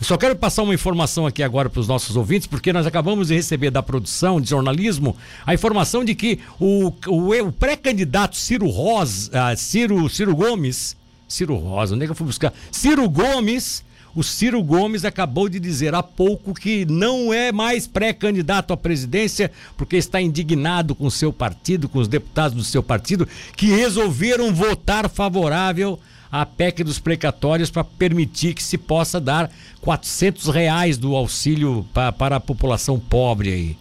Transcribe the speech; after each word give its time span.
Só 0.00 0.16
quero 0.16 0.34
passar 0.34 0.62
uma 0.62 0.72
informação 0.72 1.26
aqui 1.26 1.42
agora 1.42 1.68
para 1.68 1.80
os 1.80 1.86
nossos 1.86 2.16
ouvintes, 2.16 2.46
porque 2.46 2.72
nós 2.72 2.86
acabamos 2.86 3.28
de 3.28 3.34
receber 3.34 3.70
da 3.70 3.82
produção 3.82 4.40
de 4.40 4.48
jornalismo 4.48 5.14
a 5.46 5.52
informação 5.52 6.04
de 6.04 6.14
que 6.14 6.40
o, 6.58 6.92
o, 7.06 7.34
o 7.46 7.52
pré-candidato 7.52 8.36
Ciro 8.36 8.68
Rosa, 8.68 9.30
uh, 9.30 9.56
Ciro, 9.56 10.08
Ciro 10.08 10.34
Gomes, 10.34 10.96
Ciro 11.28 11.54
Rosa, 11.54 11.94
onde 11.94 12.04
é 12.04 12.06
que 12.06 12.12
eu 12.12 12.16
fui 12.16 12.26
buscar? 12.26 12.52
Ciro 12.72 13.08
Gomes 13.08 13.84
o 14.14 14.24
Ciro 14.24 14.60
Gomes 14.62 15.04
acabou 15.04 15.48
de 15.48 15.60
dizer 15.60 15.94
há 15.94 16.02
pouco 16.02 16.52
que 16.52 16.84
não 16.84 17.32
é 17.32 17.52
mais 17.52 17.86
pré-candidato 17.86 18.72
à 18.72 18.76
presidência 18.76 19.52
porque 19.76 19.96
está 19.96 20.20
indignado 20.20 20.96
com 20.96 21.06
o 21.06 21.10
seu 21.10 21.32
partido, 21.32 21.88
com 21.88 22.00
os 22.00 22.08
deputados 22.08 22.56
do 22.56 22.64
seu 22.64 22.82
partido, 22.82 23.28
que 23.56 23.66
resolveram 23.66 24.52
votar 24.52 25.08
favorável 25.08 25.98
à 26.30 26.46
PEC 26.46 26.84
dos 26.84 26.98
precatórios 26.98 27.70
para 27.70 27.84
permitir 27.84 28.54
que 28.54 28.62
se 28.62 28.78
possa 28.78 29.20
dar 29.20 29.50
400 29.80 30.48
reais 30.48 30.96
do 30.96 31.16
auxílio 31.16 31.86
pra, 31.92 32.12
para 32.12 32.36
a 32.36 32.40
população 32.40 32.98
pobre 32.98 33.52
aí. 33.52 33.76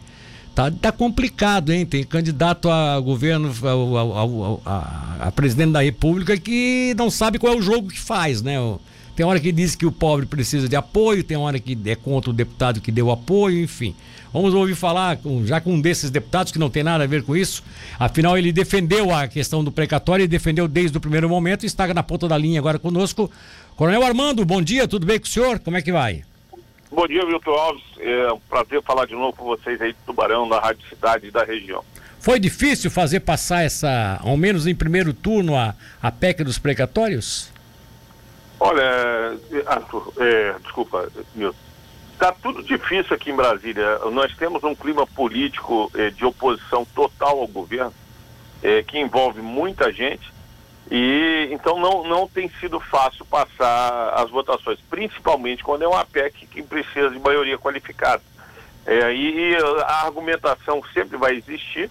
Tá, 0.55 0.71
tá 0.71 0.91
complicado, 0.91 1.71
hein? 1.71 1.85
Tem 1.85 2.04
candidato 2.04 2.70
a 2.70 2.99
governo, 2.99 3.54
a, 3.63 4.71
a, 4.71 4.73
a, 4.73 5.27
a 5.27 5.31
presidente 5.31 5.71
da 5.71 5.81
República 5.81 6.38
que 6.38 6.93
não 6.98 7.09
sabe 7.09 7.40
qual 7.40 7.54
é 7.54 7.55
o 7.55 7.62
jogo 7.62 7.88
que 7.88 7.99
faz, 7.99 8.41
né? 8.41 8.55
Tem 9.20 9.26
hora 9.26 9.38
que 9.38 9.52
diz 9.52 9.76
que 9.76 9.86
o 9.86 9.91
pobre 9.91 10.26
precisa 10.26 10.70
de 10.70 10.78
apoio, 10.78 11.26
tem 11.26 11.36
hora 11.36 11.60
que 11.60 11.77
é 11.88 11.94
contra 11.94 12.30
o 12.30 12.34
deputado 12.34 12.80
que 12.80 12.90
deu 12.90 13.12
apoio, 13.12 13.62
enfim. 13.62 13.94
Vamos 14.32 14.54
ouvir 14.54 14.76
falar 14.76 15.18
com, 15.18 15.46
já 15.46 15.60
com 15.60 15.73
um 15.73 15.82
desses 15.82 16.10
deputados 16.10 16.54
que 16.54 16.58
não 16.58 16.70
tem 16.70 16.84
nada 16.84 17.04
a 17.04 17.08
ver 17.08 17.24
com 17.24 17.36
isso. 17.36 17.62
Afinal, 18.00 18.38
ele 18.38 18.54
defendeu 18.54 19.13
a 19.13 19.27
questão 19.27 19.62
do 19.62 19.74
precatório 19.74 20.24
e 20.24 20.27
defendeu 20.27 20.70
desde 20.70 20.98
o 20.98 21.02
primeiro 21.02 21.27
momento 21.27 21.63
e 21.63 21.66
está 21.66 21.86
na 21.94 22.02
ponta 22.02 22.30
da 22.30 22.38
linha 22.38 22.62
agora 22.62 22.80
conosco. 22.80 23.30
Coronel 23.76 24.05
Armando, 24.05 24.46
bom 24.46 24.62
dia, 24.62 24.88
tudo 24.88 25.05
bem 25.05 25.20
com 25.20 25.26
o 25.26 25.30
senhor? 25.30 25.60
Como 25.60 25.76
é 25.76 25.82
que 25.82 25.91
vai? 25.91 26.24
Bom 26.90 27.05
dia, 27.05 27.26
Milton 27.26 27.52
Alves. 27.52 27.84
É 27.99 28.32
um 28.32 28.40
prazer 28.49 28.82
falar 28.84 29.05
de 29.05 29.16
novo 29.16 29.34
com 29.36 29.44
vocês 29.44 29.82
aí 29.82 29.91
de 29.91 29.99
Tubarão, 30.05 30.48
da 30.48 30.62
Rádio 30.62 30.88
Cidade 30.88 31.27
e 31.27 31.32
da 31.32 31.43
região. 31.43 31.84
Foi 32.21 32.40
difícil 32.40 32.90
fazer 32.90 33.20
passar 33.20 33.65
essa, 33.65 34.18
ao 34.24 34.38
menos 34.38 34.65
em 34.65 34.74
primeiro 34.74 35.13
turno, 35.13 35.58
a, 35.58 35.76
a 36.02 36.10
PEC 36.10 36.41
dos 36.41 36.58
precatórios? 36.58 37.59
Olha, 38.60 39.38
Arthur, 39.65 40.13
é, 40.18 40.55
desculpa, 40.62 41.10
Milton. 41.34 41.70
Está 42.13 42.34
tudo 42.34 42.62
difícil 42.62 43.15
aqui 43.15 43.32
em 43.32 43.35
Brasília. 43.35 43.99
Nós 44.12 44.35
temos 44.35 44.62
um 44.65 44.76
clima 44.76 45.07
político 45.07 45.90
é, 45.96 46.10
de 46.10 46.26
oposição 46.26 46.85
total 46.93 47.40
ao 47.40 47.48
governo, 47.48 47.93
é, 48.62 48.84
que 48.84 48.99
envolve 48.99 49.41
muita 49.41 49.90
gente, 49.93 50.30
e 50.91 51.48
então 51.52 51.80
não, 51.80 52.04
não 52.04 52.27
tem 52.27 52.49
sido 52.60 52.77
fácil 52.77 53.24
passar 53.24 54.15
as 54.15 54.30
votações, 54.30 54.80
principalmente 54.90 55.63
quando 55.63 55.84
é 55.84 55.87
uma 55.87 56.04
PEC 56.04 56.46
que 56.48 56.62
precisa 56.62 57.10
de 57.10 57.20
maioria 57.20 57.57
qualificada. 57.57 58.21
É, 58.85 59.13
e 59.13 59.55
a 59.85 60.05
argumentação 60.05 60.84
sempre 60.93 61.15
vai 61.15 61.35
existir, 61.35 61.90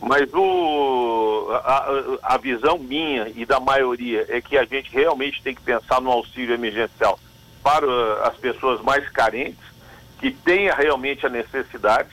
mas 0.00 0.32
o, 0.32 1.48
a, 1.52 2.34
a, 2.34 2.38
visão 2.38 2.78
minha 2.78 3.28
e 3.34 3.44
da 3.44 3.58
maioria 3.58 4.24
é 4.28 4.40
que 4.40 4.56
a 4.56 4.64
gente 4.64 4.90
realmente 4.92 5.42
tem 5.42 5.54
que 5.54 5.60
pensar 5.60 6.00
no 6.00 6.10
auxílio 6.10 6.54
emergencial 6.54 7.18
para 7.62 7.86
as 8.26 8.36
pessoas 8.36 8.80
mais 8.80 9.08
carentes, 9.10 9.64
que 10.20 10.30
tenha 10.30 10.74
realmente 10.74 11.26
a 11.26 11.28
necessidade. 11.28 12.08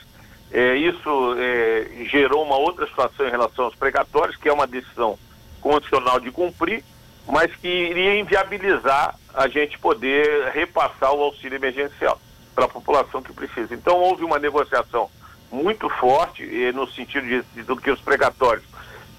É, 0.50 0.74
isso 0.76 1.36
é, 1.38 2.04
gerou 2.10 2.44
uma 2.44 2.56
outra 2.56 2.86
situação 2.86 3.26
em 3.26 3.30
relação 3.30 3.66
aos 3.66 3.74
precatórios, 3.74 4.36
que 4.36 4.48
é 4.48 4.52
uma 4.52 4.66
decisão 4.66 5.18
condicional 5.60 6.18
de 6.18 6.30
cumprir, 6.30 6.84
mas 7.26 7.54
que 7.56 7.68
iria 7.68 8.18
inviabilizar 8.18 9.16
a 9.34 9.48
gente 9.48 9.78
poder 9.78 10.50
repassar 10.52 11.12
o 11.12 11.22
auxílio 11.22 11.56
emergencial 11.56 12.20
para 12.54 12.64
a 12.64 12.68
população 12.68 13.22
que 13.22 13.32
precisa. 13.32 13.74
Então 13.74 13.96
houve 13.96 14.24
uma 14.24 14.38
negociação 14.38 15.10
muito 15.50 15.88
forte 15.88 16.42
eh, 16.42 16.72
no 16.72 16.86
sentido 16.90 17.26
de, 17.26 17.42
de, 17.62 17.76
que 17.76 17.90
os 17.90 18.00
precatórios 18.00 18.64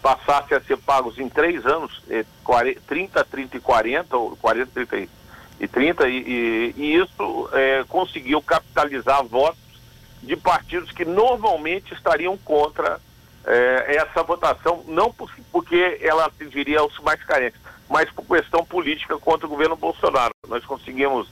passassem 0.01 0.57
a 0.57 0.61
ser 0.61 0.77
pagos 0.77 1.17
em 1.19 1.27
três 1.27 1.65
anos, 1.65 2.01
eh, 2.09 2.25
40, 2.43 2.81
30, 2.87 3.23
30 3.25 3.57
e 3.57 3.59
40, 3.59 4.17
ou 4.17 4.37
40, 4.37 4.71
30 4.85 5.11
e 5.59 5.67
30, 5.67 6.07
e, 6.07 6.17
e, 6.17 6.73
e 6.77 6.95
isso 6.95 7.49
eh, 7.53 7.83
conseguiu 7.89 8.41
capitalizar 8.41 9.23
votos 9.25 9.59
de 10.21 10.35
partidos 10.35 10.91
que 10.91 11.03
normalmente 11.03 11.93
estariam 11.93 12.37
contra 12.37 13.01
eh, 13.45 13.95
essa 13.97 14.23
votação, 14.23 14.83
não 14.87 15.11
por, 15.11 15.31
porque 15.51 15.99
ela 16.01 16.25
atingiria 16.25 16.83
os 16.83 16.97
mais 16.99 17.21
carentes, 17.23 17.59
mas 17.89 18.09
por 18.11 18.25
questão 18.25 18.63
política 18.65 19.17
contra 19.17 19.45
o 19.45 19.49
governo 19.49 19.75
Bolsonaro. 19.75 20.31
Nós 20.47 20.63
conseguimos 20.65 21.27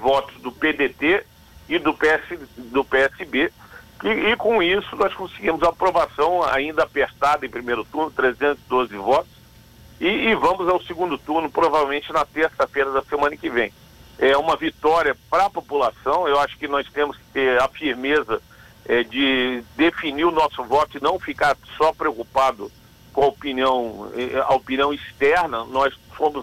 votos 0.00 0.40
do 0.40 0.52
PDT 0.52 1.24
e 1.68 1.78
do, 1.78 1.92
PS, 1.92 2.38
do 2.56 2.84
PSB, 2.84 3.52
e, 4.02 4.08
e, 4.08 4.36
com 4.36 4.62
isso 4.62 4.94
nós 4.96 5.14
conseguimos 5.14 5.62
a 5.62 5.68
aprovação 5.68 6.42
ainda 6.42 6.82
apertada 6.82 7.46
em 7.46 7.50
primeiro 7.50 7.84
turno, 7.84 8.10
312 8.10 8.94
votos, 8.96 9.30
e, 10.00 10.06
e 10.06 10.34
vamos 10.34 10.68
ao 10.68 10.82
segundo 10.82 11.16
turno, 11.16 11.50
provavelmente 11.50 12.12
na 12.12 12.24
terça-feira 12.24 12.90
da 12.92 13.02
semana 13.02 13.36
que 13.36 13.48
vem. 13.48 13.72
É 14.18 14.36
uma 14.36 14.56
vitória 14.56 15.16
para 15.30 15.46
a 15.46 15.50
população, 15.50 16.28
eu 16.28 16.38
acho 16.40 16.56
que 16.58 16.68
nós 16.68 16.86
temos 16.90 17.16
que 17.16 17.24
ter 17.32 17.60
a 17.60 17.68
firmeza 17.68 18.40
é, 18.86 19.02
de 19.02 19.62
definir 19.76 20.24
o 20.24 20.30
nosso 20.30 20.62
voto 20.64 20.96
e 20.96 21.02
não 21.02 21.18
ficar 21.18 21.56
só 21.76 21.92
preocupado 21.92 22.70
com 23.12 23.22
a 23.22 23.26
opinião, 23.26 24.10
é, 24.14 24.38
a 24.38 24.54
opinião 24.54 24.92
externa, 24.92 25.64
nós 25.64 25.94
fomos, 26.12 26.42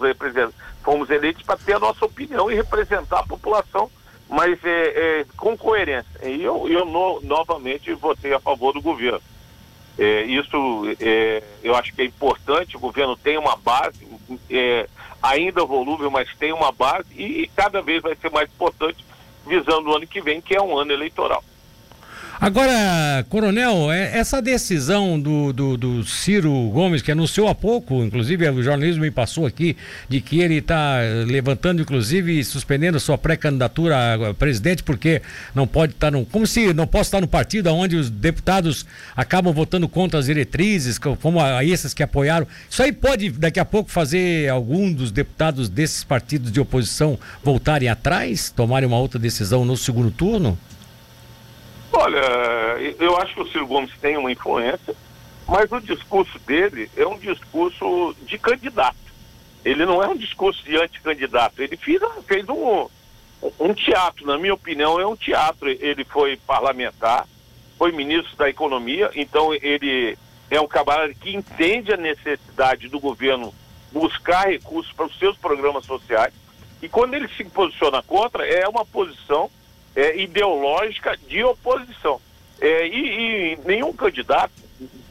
fomos 0.82 1.10
eleitos 1.10 1.42
para 1.42 1.56
ter 1.56 1.74
a 1.74 1.78
nossa 1.78 2.04
opinião 2.04 2.50
e 2.50 2.54
representar 2.54 3.20
a 3.20 3.26
população 3.26 3.90
mas 4.34 4.58
é, 4.64 5.20
é, 5.20 5.26
com 5.36 5.56
coerência. 5.56 6.28
E 6.28 6.42
eu, 6.42 6.68
eu 6.68 6.84
no, 6.84 7.20
novamente 7.22 7.92
votei 7.94 8.34
a 8.34 8.40
favor 8.40 8.72
do 8.72 8.82
governo. 8.82 9.22
É, 9.96 10.22
isso 10.22 10.82
é, 10.98 11.40
eu 11.62 11.76
acho 11.76 11.94
que 11.94 12.02
é 12.02 12.04
importante, 12.04 12.76
o 12.76 12.80
governo 12.80 13.16
tem 13.16 13.38
uma 13.38 13.54
base, 13.56 14.04
é, 14.50 14.88
ainda 15.22 15.64
volúvel, 15.64 16.10
mas 16.10 16.34
tem 16.34 16.52
uma 16.52 16.72
base 16.72 17.06
e, 17.14 17.42
e 17.42 17.46
cada 17.46 17.80
vez 17.80 18.02
vai 18.02 18.16
ser 18.16 18.28
mais 18.32 18.50
importante 18.50 19.04
visando 19.46 19.88
o 19.88 19.94
ano 19.94 20.06
que 20.06 20.20
vem, 20.20 20.40
que 20.40 20.56
é 20.56 20.60
um 20.60 20.76
ano 20.76 20.92
eleitoral. 20.92 21.44
Agora, 22.40 23.24
Coronel, 23.28 23.92
é, 23.92 24.18
essa 24.18 24.42
decisão 24.42 25.18
do, 25.20 25.52
do, 25.52 25.76
do, 25.76 26.04
Ciro 26.04 26.50
Gomes, 26.72 27.00
que 27.00 27.12
anunciou 27.12 27.48
há 27.48 27.54
pouco, 27.54 28.02
inclusive 28.02 28.48
o 28.50 28.62
jornalismo 28.62 29.02
me 29.02 29.10
passou 29.10 29.46
aqui, 29.46 29.76
de 30.08 30.20
que 30.20 30.40
ele 30.40 30.56
está 30.56 30.98
levantando, 31.26 31.80
inclusive, 31.80 32.42
suspendendo 32.44 32.98
sua 32.98 33.16
pré-candidatura 33.16 34.30
a 34.30 34.34
presidente, 34.34 34.82
porque 34.82 35.22
não 35.54 35.66
pode 35.66 35.92
estar 35.92 36.10
no. 36.10 36.26
Como 36.26 36.46
se 36.46 36.74
não 36.74 36.86
possa 36.86 37.08
estar 37.08 37.20
no 37.20 37.28
partido 37.28 37.72
onde 37.72 37.96
os 37.96 38.10
deputados 38.10 38.84
acabam 39.16 39.52
votando 39.52 39.88
contra 39.88 40.18
as 40.18 40.26
diretrizes, 40.26 40.98
como 40.98 41.40
a 41.40 41.64
esses 41.64 41.94
que 41.94 42.02
apoiaram. 42.02 42.46
Isso 42.68 42.82
aí 42.82 42.92
pode, 42.92 43.30
daqui 43.30 43.60
a 43.60 43.64
pouco, 43.64 43.90
fazer 43.90 44.48
algum 44.48 44.92
dos 44.92 45.12
deputados 45.12 45.68
desses 45.68 46.02
partidos 46.02 46.50
de 46.50 46.60
oposição 46.60 47.18
voltarem 47.42 47.88
atrás, 47.88 48.50
tomarem 48.50 48.88
uma 48.88 48.98
outra 48.98 49.20
decisão 49.20 49.64
no 49.64 49.76
segundo 49.76 50.10
turno? 50.10 50.58
Olha, 51.96 52.18
eu 52.98 53.16
acho 53.18 53.34
que 53.34 53.40
o 53.40 53.48
Ciro 53.48 53.66
Gomes 53.68 53.92
tem 54.00 54.16
uma 54.16 54.30
influência, 54.30 54.94
mas 55.46 55.70
o 55.70 55.80
discurso 55.80 56.38
dele 56.40 56.90
é 56.96 57.06
um 57.06 57.16
discurso 57.16 58.14
de 58.22 58.36
candidato. 58.36 58.96
Ele 59.64 59.86
não 59.86 60.02
é 60.02 60.08
um 60.08 60.16
discurso 60.16 60.62
de 60.64 60.76
anticandidato. 60.76 61.62
Ele 61.62 61.76
fez, 61.76 62.02
fez 62.26 62.48
um, 62.48 62.88
um 63.60 63.72
teatro, 63.72 64.26
na 64.26 64.36
minha 64.36 64.52
opinião, 64.54 64.98
é 65.00 65.06
um 65.06 65.16
teatro. 65.16 65.68
Ele 65.68 66.04
foi 66.04 66.36
parlamentar, 66.36 67.28
foi 67.78 67.92
ministro 67.92 68.36
da 68.36 68.50
Economia, 68.50 69.10
então 69.14 69.54
ele 69.54 70.18
é 70.50 70.60
um 70.60 70.66
camarada 70.66 71.14
que 71.14 71.34
entende 71.34 71.92
a 71.92 71.96
necessidade 71.96 72.88
do 72.88 72.98
governo 72.98 73.54
buscar 73.92 74.48
recursos 74.48 74.92
para 74.92 75.06
os 75.06 75.16
seus 75.16 75.36
programas 75.36 75.86
sociais. 75.86 76.34
E 76.82 76.88
quando 76.88 77.14
ele 77.14 77.28
se 77.28 77.44
posiciona 77.44 78.02
contra, 78.02 78.44
é 78.44 78.68
uma 78.68 78.84
posição 78.84 79.48
é, 79.94 80.20
ideológica 80.20 81.16
de 81.16 81.42
oposição. 81.44 82.20
É, 82.60 82.86
e, 82.86 83.52
e, 83.54 83.58
nenhum 83.64 83.92
candidato, 83.92 84.52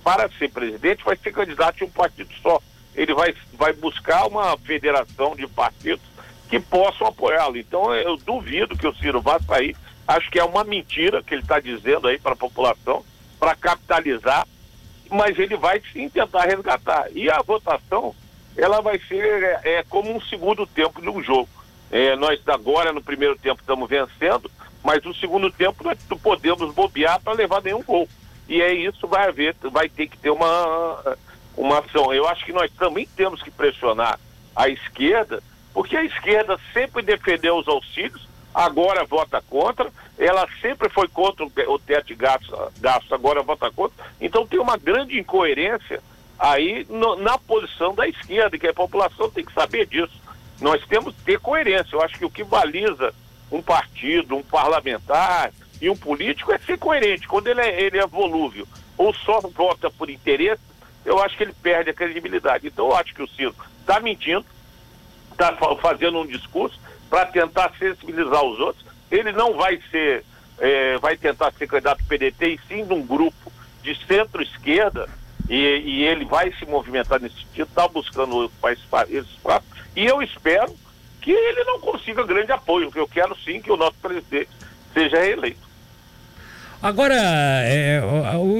para 0.03 0.29
ser 0.31 0.49
presidente, 0.49 1.03
vai 1.03 1.15
ser 1.15 1.31
candidato 1.31 1.77
de 1.77 1.83
um 1.85 1.89
partido 1.89 2.29
só. 2.41 2.59
Ele 2.95 3.13
vai, 3.13 3.33
vai 3.53 3.73
buscar 3.73 4.27
uma 4.27 4.57
federação 4.57 5.35
de 5.35 5.47
partidos 5.47 6.05
que 6.49 6.59
possam 6.59 7.07
apoiá-lo. 7.07 7.57
Então, 7.57 7.93
eu 7.95 8.17
duvido 8.17 8.77
que 8.77 8.87
o 8.87 8.95
Ciro 8.95 9.21
vá 9.21 9.39
sair. 9.39 9.75
Acho 10.07 10.29
que 10.29 10.39
é 10.39 10.43
uma 10.43 10.63
mentira 10.63 11.23
que 11.23 11.33
ele 11.33 11.41
está 11.41 11.59
dizendo 11.59 12.07
aí 12.07 12.19
para 12.19 12.33
a 12.33 12.37
população, 12.37 13.03
para 13.39 13.55
capitalizar, 13.55 14.45
mas 15.09 15.37
ele 15.39 15.55
vai 15.55 15.81
sim 15.91 16.09
tentar 16.09 16.43
resgatar. 16.43 17.07
E 17.13 17.29
a 17.29 17.41
votação, 17.41 18.13
ela 18.57 18.81
vai 18.81 18.99
ser 18.99 19.43
é, 19.63 19.79
é 19.79 19.83
como 19.83 20.15
um 20.15 20.21
segundo 20.21 20.67
tempo 20.67 21.01
de 21.01 21.09
um 21.09 21.23
jogo. 21.23 21.49
É, 21.89 22.15
nós 22.15 22.39
agora, 22.47 22.91
no 22.91 23.01
primeiro 23.01 23.37
tempo, 23.37 23.61
estamos 23.61 23.87
vencendo, 23.87 24.49
mas 24.83 25.03
no 25.03 25.13
segundo 25.15 25.51
tempo 25.51 25.83
nós 25.83 25.97
não 26.09 26.17
podemos 26.17 26.73
bobear 26.73 27.19
para 27.21 27.33
levar 27.33 27.61
nenhum 27.61 27.81
gol. 27.81 28.07
E 28.47 28.61
é 28.61 28.73
isso 28.73 29.07
vai 29.07 29.27
haver, 29.27 29.55
vai 29.71 29.87
ter 29.87 30.07
que 30.07 30.17
ter 30.17 30.29
uma, 30.29 31.17
uma 31.55 31.79
ação. 31.79 32.13
Eu 32.13 32.27
acho 32.27 32.45
que 32.45 32.51
nós 32.51 32.71
também 32.73 33.07
temos 33.15 33.41
que 33.41 33.49
pressionar 33.49 34.19
a 34.55 34.67
esquerda, 34.67 35.41
porque 35.73 35.95
a 35.95 36.03
esquerda 36.03 36.59
sempre 36.73 37.01
defendeu 37.01 37.57
os 37.57 37.67
auxílios, 37.67 38.27
agora 38.53 39.05
vota 39.05 39.41
contra, 39.49 39.89
ela 40.17 40.47
sempre 40.61 40.89
foi 40.89 41.07
contra 41.07 41.45
o 41.45 41.79
teto 41.79 42.07
de 42.07 42.15
gastos, 42.15 42.53
agora 43.11 43.41
vota 43.41 43.71
contra. 43.71 44.05
Então 44.19 44.45
tem 44.45 44.59
uma 44.59 44.77
grande 44.77 45.17
incoerência 45.17 46.01
aí 46.37 46.85
no, 46.89 47.15
na 47.15 47.37
posição 47.37 47.95
da 47.95 48.07
esquerda, 48.07 48.57
que 48.57 48.67
a 48.67 48.73
população 48.73 49.29
tem 49.29 49.45
que 49.45 49.53
saber 49.53 49.87
disso. 49.87 50.21
Nós 50.61 50.85
temos 50.85 51.15
que 51.15 51.23
ter 51.23 51.39
coerência. 51.39 51.95
Eu 51.95 52.01
acho 52.01 52.17
que 52.17 52.25
o 52.25 52.29
que 52.29 52.43
baliza 52.43 53.13
um 53.53 53.61
partido, 53.61 54.35
um 54.35 54.43
parlamentar 54.43 55.51
e 55.79 55.89
um 55.89 55.95
político 55.95 56.51
é 56.51 56.57
ser 56.57 56.77
coerente. 56.77 57.27
Quando 57.27 57.47
ele 57.47 57.61
é, 57.61 57.81
ele 57.81 57.99
é 57.99 58.07
volúvel 58.07 58.67
ou 58.97 59.13
só 59.13 59.39
vota 59.41 59.91
por 59.91 60.09
interesse, 60.09 60.61
eu 61.05 61.21
acho 61.21 61.37
que 61.37 61.43
ele 61.43 61.53
perde 61.61 61.91
a 61.91 61.93
credibilidade. 61.93 62.67
Então 62.67 62.87
eu 62.87 62.95
acho 62.95 63.13
que 63.13 63.21
o 63.21 63.27
Ciro 63.27 63.55
está 63.79 63.99
mentindo, 63.99 64.45
está 65.31 65.55
fazendo 65.81 66.19
um 66.19 66.25
discurso 66.25 66.79
para 67.09 67.27
tentar 67.27 67.71
sensibilizar 67.77 68.43
os 68.43 68.59
outros. 68.59 68.85
Ele 69.11 69.31
não 69.31 69.53
vai 69.53 69.79
ser, 69.91 70.25
é, 70.57 70.97
vai 70.97 71.15
tentar 71.15 71.51
ser 71.53 71.67
candidato 71.67 72.03
PDT, 72.05 72.47
e 72.47 72.59
sim 72.67 72.85
de 72.85 72.93
um 72.93 73.05
grupo 73.05 73.51
de 73.83 73.95
centro-esquerda, 74.07 75.07
e, 75.47 75.55
e, 75.55 76.03
ele 76.03 76.23
vai 76.23 76.51
se 76.53 76.65
movimentar 76.65 77.19
nesse 77.19 77.35
sentido, 77.35 77.67
está 77.67 77.85
buscando 77.87 78.49
esse 78.71 78.81
espaço, 78.81 79.65
e 79.93 80.05
eu 80.05 80.21
espero 80.23 80.73
que 81.23 81.31
ele 81.31 81.63
não 81.63 81.79
consiga 81.79 82.21
grande 82.25 82.51
apoio, 82.51 82.91
eu 82.93 83.07
quero 83.07 83.33
sim 83.39 83.61
que 83.61 83.71
o 83.71 83.77
nosso 83.77 83.95
presidente 83.95 84.49
seja 84.93 85.17
reeleito. 85.17 85.62
Agora, 86.83 87.15
é, 87.15 88.01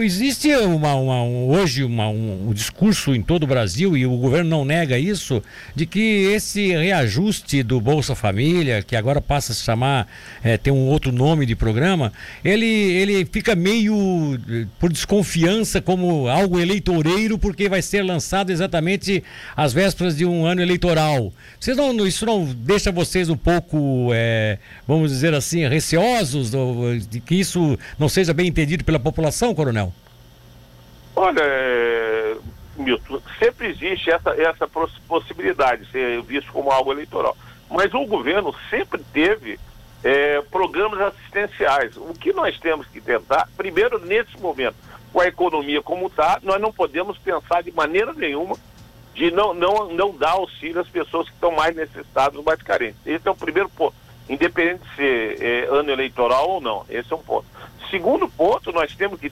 existe 0.01 0.55
uma, 0.55 0.95
uma, 0.95 1.25
hoje 1.25 1.83
uma, 1.83 2.07
um, 2.07 2.47
um, 2.47 2.53
discurso 2.53 3.13
em 3.13 3.21
todo 3.21 3.43
o 3.43 3.47
Brasil, 3.47 3.97
e 3.97 4.05
o 4.05 4.15
governo 4.15 4.49
não 4.49 4.63
nega 4.63 4.97
isso, 4.97 5.43
de 5.75 5.85
que 5.85 6.31
esse 6.33 6.69
reajuste 6.69 7.61
do 7.63 7.81
Bolsa 7.81 8.15
Família, 8.15 8.81
que 8.81 8.95
agora 8.95 9.19
passa 9.19 9.51
a 9.51 9.55
se 9.55 9.61
chamar, 9.61 10.07
é, 10.41 10.57
tem 10.57 10.71
um 10.71 10.87
outro 10.87 11.11
nome 11.11 11.45
de 11.45 11.53
programa, 11.53 12.13
ele, 12.45 12.65
ele 12.65 13.27
fica 13.29 13.55
meio 13.55 14.39
por 14.79 14.89
desconfiança 14.89 15.81
como 15.81 16.29
algo 16.29 16.57
eleitoreiro, 16.61 17.37
porque 17.37 17.67
vai 17.67 17.81
ser 17.81 18.03
lançado 18.03 18.51
exatamente 18.51 19.21
às 19.53 19.73
vésperas 19.73 20.15
de 20.15 20.25
um 20.25 20.45
ano 20.45 20.61
eleitoral. 20.61 21.33
Vocês 21.59 21.75
não, 21.75 22.07
isso 22.07 22.25
não 22.25 22.45
deixa 22.45 22.89
vocês 22.89 23.29
um 23.29 23.35
pouco, 23.35 24.11
é, 24.13 24.59
vamos 24.87 25.11
dizer 25.11 25.33
assim, 25.33 25.67
receosos 25.67 26.51
de 27.09 27.19
que 27.19 27.35
isso 27.35 27.77
não 27.99 28.12
seja 28.13 28.33
bem 28.33 28.47
entendido 28.47 28.83
pela 28.83 28.99
população, 28.99 29.53
coronel? 29.55 29.91
Olha, 31.15 31.41
é, 31.41 32.35
Milton, 32.77 33.21
sempre 33.39 33.67
existe 33.67 34.11
essa, 34.11 34.29
essa 34.41 34.67
possibilidade 35.07 35.85
de 35.85 35.91
ser 35.91 36.21
visto 36.21 36.51
como 36.51 36.71
algo 36.71 36.91
eleitoral. 36.91 37.35
Mas 37.69 37.93
o 37.93 38.05
governo 38.05 38.53
sempre 38.69 39.01
teve 39.11 39.59
é, 40.03 40.41
programas 40.51 40.99
assistenciais. 41.01 41.97
O 41.97 42.13
que 42.13 42.33
nós 42.33 42.59
temos 42.59 42.87
que 42.87 43.01
tentar, 43.01 43.47
primeiro, 43.57 43.99
nesse 43.99 44.37
momento, 44.39 44.75
com 45.11 45.19
a 45.19 45.27
economia 45.27 45.81
como 45.81 46.07
está, 46.07 46.39
nós 46.43 46.59
não 46.59 46.71
podemos 46.71 47.17
pensar 47.17 47.63
de 47.63 47.71
maneira 47.71 48.13
nenhuma 48.13 48.55
de 49.13 49.29
não, 49.29 49.53
não, 49.53 49.93
não 49.93 50.17
dar 50.17 50.31
auxílio 50.31 50.81
às 50.81 50.87
pessoas 50.87 51.27
que 51.27 51.35
estão 51.35 51.51
mais 51.51 51.75
necessitadas, 51.75 52.43
mais 52.43 52.61
carentes. 52.61 52.99
Esse 53.05 53.27
é 53.27 53.31
o 53.31 53.35
primeiro 53.35 53.69
ponto, 53.69 53.95
independente 54.27 54.83
de 54.89 54.95
ser 54.95 55.41
é, 55.41 55.65
ano 55.65 55.91
eleitoral 55.91 56.49
ou 56.49 56.61
não. 56.61 56.83
Esse 56.89 57.13
é 57.13 57.15
um 57.15 57.21
ponto. 57.21 57.45
Segundo 57.93 58.27
ponto, 58.27 58.71
nós 58.71 58.95
temos 58.95 59.19
que 59.19 59.31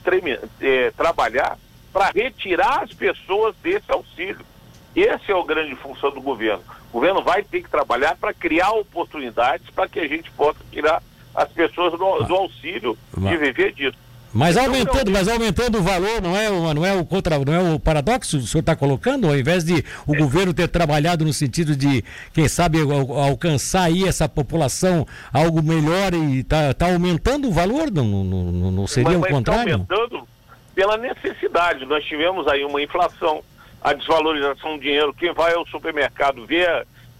é, 0.60 0.92
trabalhar 0.92 1.58
para 1.92 2.12
retirar 2.12 2.84
as 2.84 2.94
pessoas 2.94 3.56
desse 3.60 3.90
auxílio. 3.90 4.46
Essa 4.94 5.32
é 5.32 5.34
a 5.36 5.44
grande 5.44 5.74
função 5.74 6.12
do 6.12 6.20
governo. 6.20 6.62
O 6.90 6.92
governo 6.92 7.24
vai 7.24 7.42
ter 7.42 7.60
que 7.60 7.68
trabalhar 7.68 8.14
para 8.14 8.32
criar 8.32 8.70
oportunidades 8.70 9.68
para 9.70 9.88
que 9.88 9.98
a 9.98 10.06
gente 10.06 10.30
possa 10.30 10.60
tirar 10.70 11.02
as 11.34 11.48
pessoas 11.48 11.90
do, 11.90 11.98
do 11.98 12.34
auxílio 12.36 12.96
e 13.16 13.36
viver 13.36 13.72
disso. 13.72 13.98
Mas 14.34 14.56
então, 14.56 14.66
aumentando, 14.66 15.10
mas 15.10 15.28
aumentando 15.28 15.78
o 15.78 15.82
valor, 15.82 16.22
não 16.22 16.36
é, 16.36 16.48
não 16.74 16.86
é 16.86 16.92
o 16.94 17.04
contra, 17.04 17.38
não 17.38 17.52
é 17.52 17.74
o 17.74 17.78
paradoxo 17.78 18.38
que 18.38 18.44
o 18.44 18.46
senhor 18.46 18.60
está 18.60 18.74
colocando, 18.74 19.26
ao 19.26 19.36
invés 19.36 19.62
de 19.62 19.84
o 20.06 20.14
é. 20.14 20.18
governo 20.18 20.54
ter 20.54 20.68
trabalhado 20.68 21.24
no 21.24 21.32
sentido 21.32 21.76
de, 21.76 22.02
quem 22.32 22.48
sabe, 22.48 22.78
alcançar 22.80 23.84
aí 23.84 24.08
essa 24.08 24.28
população 24.28 25.06
algo 25.32 25.62
melhor 25.62 26.14
e 26.14 26.40
está 26.40 26.72
tá 26.72 26.86
aumentando 26.86 27.48
o 27.48 27.52
valor, 27.52 27.90
não, 27.90 28.04
não, 28.04 28.70
não 28.70 28.86
seria 28.86 29.18
mas, 29.18 29.30
o 29.30 29.34
contrário? 29.34 29.82
Está 29.82 29.94
aumentando 29.94 30.28
pela 30.74 30.96
necessidade. 30.96 31.84
Nós 31.84 32.04
tivemos 32.04 32.48
aí 32.48 32.64
uma 32.64 32.82
inflação, 32.82 33.42
a 33.82 33.92
desvalorização 33.92 34.76
do 34.76 34.82
dinheiro. 34.82 35.12
Quem 35.14 35.32
vai 35.34 35.52
ao 35.54 35.66
supermercado 35.66 36.46
vê 36.46 36.66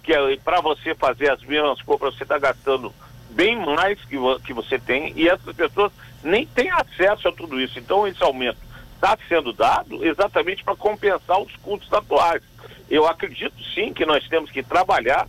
que 0.02 0.12
é, 0.12 0.36
para 0.42 0.60
você 0.60 0.94
fazer 0.94 1.30
as 1.30 1.42
mesmas 1.42 1.80
compras 1.82 2.16
você 2.16 2.24
está 2.24 2.38
gastando 2.38 2.92
bem 3.32 3.56
mais 3.56 3.98
que, 4.04 4.16
que 4.44 4.52
você 4.52 4.78
tem 4.78 5.12
e 5.16 5.28
essas 5.28 5.54
pessoas 5.54 5.92
nem 6.22 6.46
têm 6.46 6.70
acesso 6.70 7.28
a 7.28 7.32
tudo 7.32 7.60
isso. 7.60 7.78
Então 7.78 8.06
esse 8.06 8.22
aumento 8.22 8.58
está 8.94 9.18
sendo 9.28 9.52
dado 9.52 10.04
exatamente 10.04 10.62
para 10.62 10.76
compensar 10.76 11.40
os 11.40 11.54
custos 11.56 11.92
atuais. 11.92 12.42
Eu 12.88 13.06
acredito 13.06 13.54
sim 13.74 13.92
que 13.92 14.06
nós 14.06 14.26
temos 14.28 14.50
que 14.50 14.62
trabalhar 14.62 15.26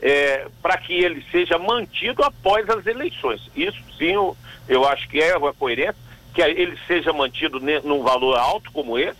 é, 0.00 0.46
para 0.62 0.78
que 0.78 0.92
ele 0.92 1.24
seja 1.32 1.58
mantido 1.58 2.22
após 2.22 2.68
as 2.68 2.86
eleições. 2.86 3.40
Isso 3.56 3.78
sim 3.98 4.12
eu, 4.12 4.36
eu 4.68 4.86
acho 4.86 5.08
que 5.08 5.20
é 5.20 5.36
uma 5.36 5.52
coerência, 5.52 5.96
que 6.34 6.42
ele 6.42 6.78
seja 6.86 7.12
mantido 7.12 7.58
num 7.82 8.02
valor 8.02 8.38
alto 8.38 8.70
como 8.70 8.98
esse, 8.98 9.18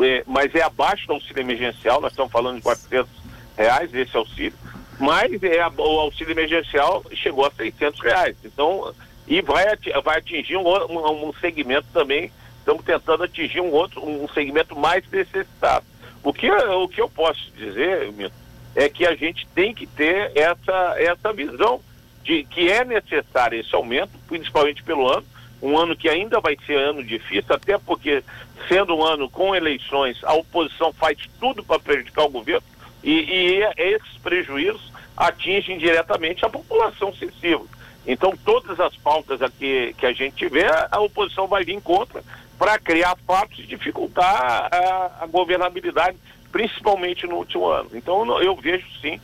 é, 0.00 0.24
mas 0.26 0.54
é 0.54 0.62
abaixo 0.62 1.06
do 1.06 1.14
auxílio 1.14 1.40
emergencial, 1.40 2.00
nós 2.00 2.12
estamos 2.12 2.32
falando 2.32 2.56
de 2.56 2.62
400 2.62 3.08
reais 3.56 3.94
esse 3.94 4.16
auxílio, 4.16 4.58
mas 5.00 5.42
é, 5.42 5.66
o 5.66 6.00
auxílio 6.00 6.32
emergencial 6.32 7.02
chegou 7.14 7.46
a 7.46 7.50
600 7.50 7.98
reais. 8.00 8.36
Então, 8.44 8.94
e 9.26 9.40
vai, 9.40 9.64
vai 10.04 10.18
atingir 10.18 10.56
um, 10.56 10.68
um, 10.68 11.28
um 11.28 11.32
segmento 11.40 11.86
também, 11.92 12.30
estamos 12.58 12.84
tentando 12.84 13.24
atingir 13.24 13.60
um 13.60 13.70
outro, 13.70 14.04
um 14.04 14.28
segmento 14.28 14.76
mais 14.76 15.08
necessitado. 15.10 15.86
O 16.22 16.32
que, 16.34 16.50
o 16.50 16.86
que 16.86 17.00
eu 17.00 17.08
posso 17.08 17.50
dizer, 17.56 18.12
Milton, 18.12 18.34
é 18.76 18.88
que 18.88 19.06
a 19.06 19.14
gente 19.14 19.46
tem 19.54 19.74
que 19.74 19.86
ter 19.86 20.32
essa, 20.36 20.94
essa 20.98 21.32
visão 21.32 21.80
de 22.22 22.44
que 22.44 22.70
é 22.70 22.84
necessário 22.84 23.58
esse 23.58 23.74
aumento, 23.74 24.12
principalmente 24.28 24.82
pelo 24.82 25.08
ano, 25.08 25.24
um 25.62 25.78
ano 25.78 25.96
que 25.96 26.08
ainda 26.08 26.40
vai 26.40 26.56
ser 26.66 26.76
ano 26.76 27.02
difícil, 27.02 27.54
até 27.54 27.78
porque, 27.78 28.22
sendo 28.68 28.94
um 28.94 29.02
ano 29.02 29.30
com 29.30 29.54
eleições, 29.54 30.22
a 30.24 30.34
oposição 30.34 30.92
faz 30.92 31.18
tudo 31.38 31.64
para 31.64 31.80
prejudicar 31.80 32.24
o 32.24 32.30
governo, 32.30 32.62
e, 33.02 33.12
e 33.12 33.62
esses 33.78 34.18
prejuízos 34.22 34.89
atingem 35.20 35.76
diretamente 35.76 36.44
a 36.44 36.48
população 36.48 37.14
sensível. 37.14 37.66
Então, 38.06 38.34
todas 38.42 38.80
as 38.80 38.96
pautas 38.96 39.42
aqui 39.42 39.94
que 39.98 40.06
a 40.06 40.12
gente 40.12 40.34
tiver, 40.34 40.88
a 40.90 40.98
oposição 41.00 41.46
vai 41.46 41.62
vir 41.62 41.80
contra 41.82 42.24
para 42.58 42.78
criar 42.78 43.16
fatos 43.26 43.58
e 43.58 43.66
dificultar 43.66 44.68
a, 44.72 45.24
a, 45.24 45.26
governabilidade, 45.26 46.16
principalmente 46.50 47.26
no 47.26 47.36
último 47.36 47.66
ano. 47.66 47.90
Então, 47.92 48.40
eu 48.40 48.56
vejo 48.56 48.86
sim 49.00 49.20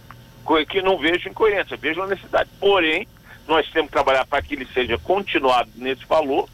que 0.68 0.82
não 0.82 0.98
vejo 0.98 1.28
incoerência, 1.28 1.76
vejo 1.76 2.02
a 2.02 2.06
necessidade. 2.06 2.50
Porém, 2.60 3.08
nós 3.48 3.68
temos 3.70 3.88
que 3.88 3.92
trabalhar 3.94 4.26
para 4.26 4.42
que 4.42 4.54
ele 4.54 4.66
seja 4.66 4.98
continuado 4.98 5.70
nesse 5.74 6.04
valor, 6.04 6.48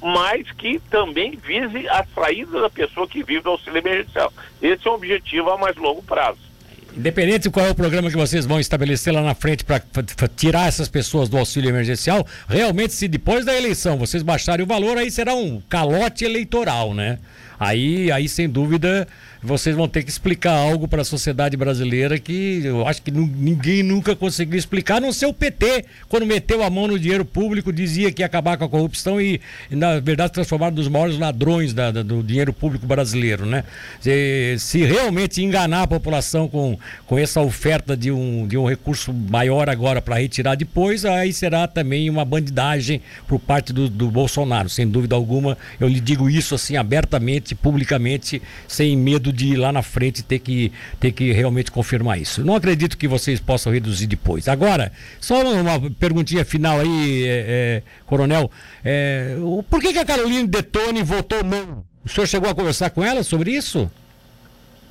mas 0.00 0.50
que 0.52 0.78
também 0.78 1.32
vise 1.36 1.88
a 1.88 2.04
saída 2.14 2.60
da 2.60 2.70
pessoa 2.70 3.08
que 3.08 3.22
vive 3.24 3.42
do 3.42 3.50
auxílio 3.50 3.78
emergencial. 3.78 4.32
Esse 4.62 4.86
é 4.86 4.90
um 4.90 4.94
objetivo 4.94 5.50
a 5.50 5.58
mais 5.58 5.76
longo 5.76 6.02
prazo. 6.02 6.53
Independente 6.96 7.44
de 7.44 7.50
qual 7.50 7.66
é 7.66 7.70
o 7.70 7.74
programa 7.74 8.08
que 8.08 8.16
vocês 8.16 8.46
vão 8.46 8.60
estabelecer 8.60 9.12
lá 9.12 9.20
na 9.20 9.34
frente 9.34 9.64
para 9.64 9.82
tirar 10.28 10.68
essas 10.68 10.88
pessoas 10.88 11.28
do 11.28 11.36
auxílio 11.36 11.68
emergencial, 11.68 12.24
realmente, 12.48 12.94
se 12.94 13.08
depois 13.08 13.44
da 13.44 13.52
eleição 13.52 13.98
vocês 13.98 14.22
baixarem 14.22 14.64
o 14.64 14.68
valor, 14.68 14.96
aí 14.96 15.10
será 15.10 15.34
um 15.34 15.60
calote 15.68 16.24
eleitoral, 16.24 16.94
né? 16.94 17.18
Aí, 17.58 18.10
aí 18.10 18.28
sem 18.28 18.48
dúvida, 18.48 19.06
vocês 19.44 19.76
vão 19.76 19.86
ter 19.86 20.02
que 20.02 20.10
explicar 20.10 20.54
algo 20.54 20.88
para 20.88 21.02
a 21.02 21.04
sociedade 21.04 21.54
brasileira 21.54 22.18
que 22.18 22.62
eu 22.64 22.86
acho 22.88 23.02
que 23.02 23.10
ninguém 23.10 23.82
nunca 23.82 24.16
conseguiu 24.16 24.58
explicar, 24.58 24.96
a 24.96 25.00
não 25.00 25.12
ser 25.12 25.26
o 25.26 25.34
PT, 25.34 25.84
quando 26.08 26.24
meteu 26.24 26.62
a 26.62 26.70
mão 26.70 26.88
no 26.88 26.98
dinheiro 26.98 27.26
público, 27.26 27.70
dizia 27.70 28.10
que 28.10 28.22
ia 28.22 28.26
acabar 28.26 28.56
com 28.56 28.64
a 28.64 28.68
corrupção 28.68 29.20
e, 29.20 29.38
na 29.70 30.00
verdade, 30.00 30.32
transformar 30.32 30.68
um 30.68 30.74
dos 30.74 30.88
maiores 30.88 31.18
ladrões 31.18 31.74
da, 31.74 31.90
da, 31.90 32.02
do 32.02 32.22
dinheiro 32.22 32.54
público 32.54 32.86
brasileiro, 32.86 33.44
né? 33.44 33.64
Se, 34.00 34.56
se, 34.58 34.84
realmente 34.84 35.42
enganar 35.42 35.82
a 35.82 35.86
população 35.86 36.48
com, 36.48 36.78
com 37.06 37.18
essa 37.18 37.42
oferta 37.42 37.94
de 37.94 38.10
um, 38.10 38.46
de 38.46 38.56
um 38.56 38.66
recurso 38.66 39.12
maior 39.12 39.68
agora 39.68 40.00
para 40.00 40.16
retirar 40.16 40.54
depois, 40.54 41.04
aí 41.04 41.34
será 41.34 41.68
também 41.68 42.08
uma 42.08 42.24
bandidagem 42.24 43.02
por 43.28 43.38
parte 43.38 43.74
do, 43.74 43.90
do 43.90 44.10
Bolsonaro, 44.10 44.70
sem 44.70 44.88
dúvida 44.88 45.14
alguma. 45.14 45.58
Eu 45.78 45.86
lhe 45.86 46.00
digo 46.00 46.30
isso 46.30 46.54
assim 46.54 46.78
abertamente, 46.78 47.43
publicamente, 47.52 48.40
sem 48.68 48.96
medo 48.96 49.32
de 49.32 49.48
ir 49.48 49.56
lá 49.56 49.72
na 49.72 49.82
frente 49.82 50.22
ter 50.22 50.38
que, 50.38 50.70
ter 51.00 51.10
que 51.10 51.32
realmente 51.32 51.72
confirmar 51.72 52.20
isso. 52.20 52.44
Não 52.44 52.54
acredito 52.54 52.96
que 52.96 53.08
vocês 53.08 53.40
possam 53.40 53.72
reduzir 53.72 54.06
depois. 54.06 54.46
Agora, 54.46 54.92
só 55.20 55.42
uma 55.42 55.90
perguntinha 55.98 56.44
final 56.44 56.78
aí, 56.78 57.24
é, 57.26 57.44
é, 57.48 57.82
Coronel. 58.06 58.48
É, 58.84 59.36
por 59.68 59.80
que, 59.80 59.92
que 59.92 59.98
a 59.98 60.04
Carolina 60.04 60.46
Detone 60.46 61.02
votou 61.02 61.42
não? 61.42 61.84
O 62.04 62.08
senhor 62.08 62.26
chegou 62.26 62.48
a 62.48 62.54
conversar 62.54 62.90
com 62.90 63.02
ela 63.02 63.24
sobre 63.24 63.50
isso? 63.50 63.90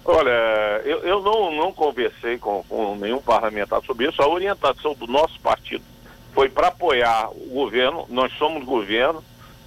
Olha, 0.06 0.82
eu, 0.84 1.00
eu 1.04 1.22
não, 1.22 1.56
não 1.56 1.72
conversei 1.72 2.38
com, 2.38 2.64
com 2.68 2.96
nenhum 2.98 3.22
parlamentar 3.22 3.82
sobre 3.84 4.10
isso. 4.10 4.22
A 4.22 4.28
orientação 4.28 4.94
do 4.96 5.08
nosso 5.08 5.40
partido 5.40 5.84
foi 6.34 6.50
para 6.50 6.68
apoiar 6.68 7.30
o 7.30 7.54
governo, 7.54 8.06
nós 8.10 8.34
somos 8.34 8.66
governo, 8.66 9.24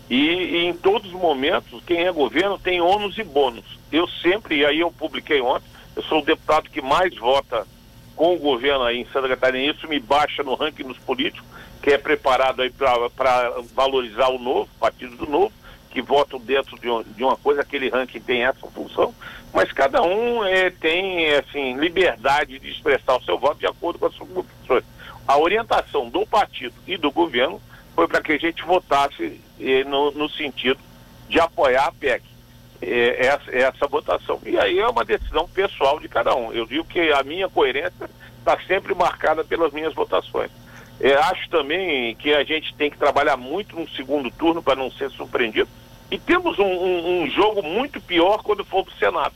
e, 0.09 0.17
e, 0.17 0.67
em 0.67 0.75
todos 0.75 1.13
os 1.13 1.21
momentos, 1.21 1.83
quem 1.85 2.05
é 2.05 2.13
governo 2.13 2.59
tem 2.59 2.81
ônus 2.81 3.19
e 3.19 3.25
bônus. 3.25 3.65
Eu 3.91 4.07
sempre, 4.07 4.59
e 4.59 4.65
aí 4.65 4.81
eu 4.81 4.91
publiquei 4.91 5.41
ontem, 5.41 5.67
eu 5.97 6.03
sou 6.05 6.21
o 6.21 6.25
deputado 6.25 6.71
que 6.71 6.81
mais 6.81 7.17
vota 7.17 7.67
com 8.15 8.35
o 8.35 8.39
governo 8.39 8.85
aí 8.85 9.01
em 9.01 9.07
Santa 9.07 9.29
Catarina, 9.29 9.73
isso 9.73 9.89
me 9.89 9.99
baixa 9.99 10.43
no 10.43 10.55
ranking 10.55 10.85
dos 10.85 10.99
políticos, 10.99 11.47
que 11.83 11.91
é 11.91 11.99
preparado 11.99 12.63
aí 12.63 12.71
para 12.71 13.51
valorizar 13.75 14.29
o 14.29 14.39
novo, 14.39 14.69
partido 14.81 15.17
do 15.17 15.27
novo, 15.27 15.53
que 15.91 16.01
votam 16.01 16.39
dentro 16.39 16.79
de, 16.79 16.89
um, 16.91 17.03
de, 17.03 17.25
uma 17.25 17.37
coisa, 17.37 17.63
aquele 17.63 17.89
ranking 17.89 18.21
tem 18.21 18.45
essa 18.45 18.67
função, 18.69 19.15
mas 19.53 19.73
cada 19.73 20.03
um 20.03 20.45
é, 20.45 20.71
tem 20.71 21.35
assim, 21.35 21.77
liberdade 21.77 22.59
de 22.59 22.71
expressar 22.71 23.17
o 23.17 23.23
seu 23.23 23.39
voto 23.39 23.59
de 23.59 23.67
acordo 23.67 23.99
com 23.99 24.07
as 24.07 24.15
suas 24.15 24.29
convicções. 24.29 24.85
A 25.27 25.39
orientação 25.39 26.09
do 26.09 26.27
partido 26.27 26.75
e 26.87 26.97
do 26.97 27.11
governo 27.11 27.61
foi 27.95 28.07
para 28.07 28.21
que 28.21 28.33
a 28.33 28.39
gente 28.39 28.63
votasse 28.63 29.41
no, 29.87 30.11
no, 30.13 30.29
sentido 30.29 30.81
de 31.29 31.41
apoiar 31.41 31.87
a 31.87 31.93
PEC. 31.93 32.23
Eh, 32.83 33.27
essa, 33.27 33.51
essa 33.51 33.87
votação. 33.87 34.39
E 34.45 34.59
aí 34.59 34.79
é 34.79 34.87
uma 34.87 35.05
decisão 35.05 35.49
pessoal 35.49 35.99
de 35.99 36.09
cada 36.09 36.35
um. 36.35 36.53
Eu 36.53 36.67
digo 36.67 36.85
que 36.85 37.11
a 37.11 37.23
minha 37.23 37.49
coerência 37.49 38.11
está 38.39 38.59
sempre 38.67 38.95
marcada 38.95 39.43
pelas 39.43 39.73
minhas 39.73 39.95
votações. 39.95 40.51
Eh, 41.01 41.15
acho 41.15 41.49
também 41.49 42.15
que 42.17 42.35
a 42.35 42.45
gente 42.45 42.75
tem 42.75 42.91
que 42.91 42.99
trabalhar 42.99 43.37
muito 43.37 43.77
no 43.77 43.89
segundo 43.89 44.31
turno 44.31 44.63
para 44.63 44.77
não 44.77 44.91
ser 44.91 45.11
surpreendido. 45.11 45.69
E 46.11 46.19
temos 46.19 46.59
um, 46.59 46.65
um, 46.65 47.23
um 47.23 47.31
jogo 47.31 47.63
muito 47.63 48.01
pior 48.01 48.43
quando 48.43 48.65
for 48.65 48.85
para 48.85 48.95
o 48.95 48.99
Senado. 48.99 49.35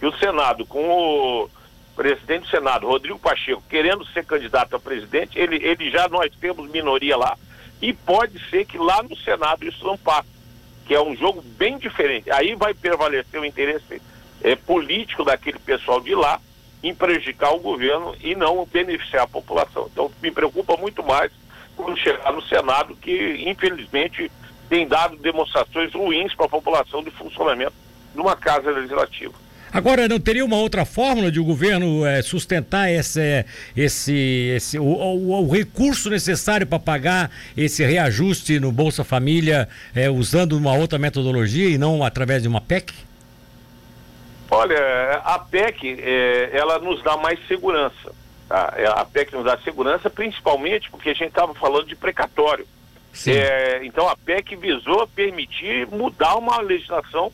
E 0.00 0.06
o 0.06 0.16
Senado, 0.18 0.66
com 0.66 0.82
o 0.82 1.50
presidente 1.96 2.42
do 2.42 2.48
Senado, 2.48 2.86
Rodrigo 2.86 3.18
Pacheco, 3.18 3.62
querendo 3.68 4.04
ser 4.06 4.24
candidato 4.24 4.76
a 4.76 4.80
presidente, 4.80 5.38
ele, 5.38 5.56
ele 5.56 5.90
já 5.90 6.08
nós 6.08 6.30
temos 6.40 6.70
minoria 6.70 7.16
lá, 7.16 7.36
e 7.82 7.92
pode 7.92 8.38
ser 8.48 8.64
que 8.64 8.78
lá 8.78 9.02
no 9.02 9.16
Senado 9.16 9.66
isso 9.66 9.84
não 9.84 9.98
passe, 9.98 10.28
que 10.86 10.94
é 10.94 11.02
um 11.02 11.16
jogo 11.16 11.42
bem 11.42 11.76
diferente. 11.78 12.30
Aí 12.30 12.54
vai 12.54 12.72
prevalecer 12.72 13.40
o 13.40 13.44
interesse 13.44 14.00
é, 14.40 14.54
político 14.54 15.24
daquele 15.24 15.58
pessoal 15.58 16.00
de 16.00 16.14
lá 16.14 16.40
em 16.80 16.94
prejudicar 16.94 17.52
o 17.52 17.60
governo 17.60 18.14
e 18.20 18.36
não 18.36 18.64
beneficiar 18.64 19.24
a 19.24 19.28
população. 19.28 19.88
Então 19.92 20.10
me 20.22 20.30
preocupa 20.30 20.76
muito 20.76 21.02
mais 21.02 21.32
quando 21.76 21.98
chegar 21.98 22.32
no 22.32 22.42
Senado, 22.42 22.94
que 22.94 23.44
infelizmente 23.46 24.30
tem 24.68 24.86
dado 24.86 25.16
demonstrações 25.16 25.92
ruins 25.92 26.34
para 26.34 26.46
a 26.46 26.50
população 26.50 27.02
de 27.02 27.10
funcionamento 27.10 27.74
de 28.14 28.20
uma 28.20 28.36
casa 28.36 28.70
legislativa. 28.70 29.34
Agora, 29.72 30.06
não 30.06 30.20
teria 30.20 30.44
uma 30.44 30.56
outra 30.56 30.84
fórmula 30.84 31.32
de 31.32 31.40
o 31.40 31.44
governo 31.44 32.04
é, 32.04 32.20
sustentar 32.20 32.92
esse, 32.92 33.46
esse, 33.74 34.52
esse 34.54 34.78
o, 34.78 34.84
o, 34.84 35.46
o 35.46 35.50
recurso 35.50 36.10
necessário 36.10 36.66
para 36.66 36.78
pagar 36.78 37.30
esse 37.56 37.82
reajuste 37.82 38.60
no 38.60 38.70
Bolsa 38.70 39.02
Família 39.02 39.66
é, 39.94 40.10
usando 40.10 40.52
uma 40.52 40.74
outra 40.74 40.98
metodologia 40.98 41.70
e 41.70 41.78
não 41.78 42.04
através 42.04 42.42
de 42.42 42.48
uma 42.48 42.60
PEC? 42.60 42.92
Olha, 44.50 45.22
a 45.24 45.38
PEC, 45.38 45.98
é, 46.02 46.50
ela 46.52 46.78
nos 46.78 47.02
dá 47.02 47.16
mais 47.16 47.38
segurança. 47.48 48.12
Tá? 48.46 48.74
A 48.96 49.06
PEC 49.06 49.32
nos 49.32 49.44
dá 49.46 49.56
segurança, 49.56 50.10
principalmente 50.10 50.90
porque 50.90 51.08
a 51.08 51.14
gente 51.14 51.28
estava 51.28 51.54
falando 51.54 51.86
de 51.86 51.96
precatório. 51.96 52.66
É, 53.26 53.80
então 53.84 54.06
a 54.06 54.16
PEC 54.16 54.54
visou 54.56 55.06
permitir 55.06 55.86
mudar 55.86 56.34
uma 56.36 56.60
legislação 56.60 57.32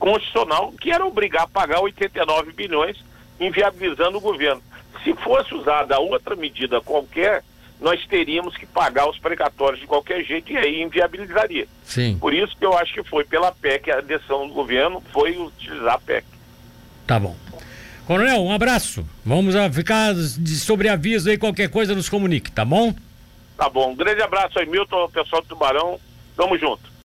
constitucional 0.00 0.72
que 0.72 0.90
era 0.90 1.06
obrigar 1.06 1.44
a 1.44 1.46
pagar 1.46 1.80
89 1.80 2.52
bilhões, 2.52 2.96
inviabilizando 3.38 4.18
o 4.18 4.20
governo. 4.20 4.62
Se 5.04 5.14
fosse 5.14 5.54
usada 5.54 6.00
outra 6.00 6.34
medida 6.34 6.80
qualquer, 6.80 7.44
nós 7.80 8.04
teríamos 8.06 8.56
que 8.56 8.66
pagar 8.66 9.08
os 9.08 9.18
precatórios 9.18 9.80
de 9.80 9.86
qualquer 9.86 10.24
jeito 10.24 10.52
e 10.52 10.56
aí 10.56 10.82
inviabilizaria. 10.82 11.68
Sim. 11.84 12.18
Por 12.18 12.34
isso 12.34 12.56
que 12.56 12.64
eu 12.64 12.76
acho 12.76 12.92
que 12.92 13.02
foi 13.04 13.24
pela 13.24 13.52
PEC, 13.52 13.90
a 13.90 14.00
decisão 14.00 14.48
do 14.48 14.54
governo 14.54 15.02
foi 15.12 15.38
utilizar 15.38 15.94
a 15.94 15.98
PEC. 15.98 16.26
Tá 17.06 17.18
bom. 17.18 17.36
Coronel, 18.06 18.42
um 18.42 18.52
abraço. 18.52 19.06
Vamos 19.24 19.54
ficar 19.72 20.12
de 20.14 20.56
sobreaviso 20.56 21.30
aí, 21.30 21.38
qualquer 21.38 21.70
coisa 21.70 21.94
nos 21.94 22.08
comunique, 22.08 22.50
tá 22.50 22.64
bom? 22.64 22.94
Tá 23.56 23.68
bom. 23.68 23.92
Um 23.92 23.96
grande 23.96 24.20
abraço 24.20 24.58
aí, 24.58 24.66
Milton, 24.66 25.08
pessoal 25.10 25.42
do 25.42 25.48
Tubarão. 25.48 26.00
Tamo 26.36 26.58
junto. 26.58 26.89